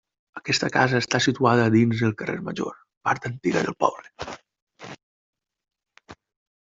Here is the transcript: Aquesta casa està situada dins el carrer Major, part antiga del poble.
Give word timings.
Aquesta 0.39 0.69
casa 0.75 1.01
està 1.03 1.19
situada 1.25 1.67
dins 1.75 2.01
el 2.07 2.15
carrer 2.21 2.39
Major, 2.49 2.79
part 3.09 3.29
antiga 3.31 3.65
del 3.67 3.79
poble. 3.85 4.35